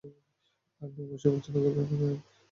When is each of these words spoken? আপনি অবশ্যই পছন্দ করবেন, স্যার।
আপনি 0.81 0.99
অবশ্যই 1.05 1.31
পছন্দ 1.35 1.55
করবেন, 1.65 1.85
স্যার। 1.91 2.15